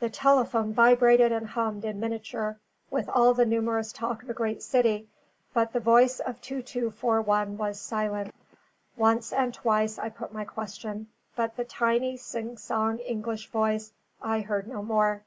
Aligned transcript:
The 0.00 0.10
telephone 0.10 0.74
vibrated 0.74 1.32
and 1.32 1.46
hummed 1.46 1.86
in 1.86 1.98
miniature 1.98 2.58
with 2.90 3.08
all 3.08 3.32
the 3.32 3.46
numerous 3.46 3.90
talk 3.90 4.22
of 4.22 4.28
a 4.28 4.34
great 4.34 4.62
city; 4.62 5.08
but 5.54 5.72
the 5.72 5.80
voice 5.80 6.20
of 6.20 6.42
2241 6.42 7.56
was 7.56 7.80
silent. 7.80 8.34
Once 8.98 9.32
and 9.32 9.54
twice 9.54 9.98
I 9.98 10.10
put 10.10 10.30
my 10.34 10.44
question; 10.44 11.06
but 11.36 11.56
the 11.56 11.64
tiny, 11.64 12.18
sing 12.18 12.58
song 12.58 12.98
English 12.98 13.46
voice, 13.48 13.94
I 14.20 14.40
heard 14.40 14.68
no 14.68 14.82
more. 14.82 15.24